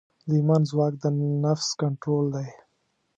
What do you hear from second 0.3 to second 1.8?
ایمان ځواک د نفس